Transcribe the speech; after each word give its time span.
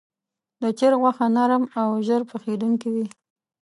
د 0.61 0.63
چرګ 0.79 0.99
غوښه 1.03 1.25
نرم 1.35 1.63
او 1.79 1.89
ژر 2.07 2.21
پخېدونکې 2.31 2.89
وي. 2.93 3.05